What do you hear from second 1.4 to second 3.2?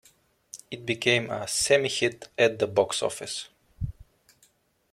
"semi-hit" at the box